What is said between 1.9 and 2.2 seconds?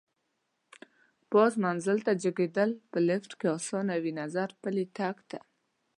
ته